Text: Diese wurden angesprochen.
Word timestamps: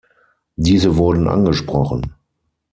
Diese 0.55 0.97
wurden 0.97 1.27
angesprochen. 1.27 2.15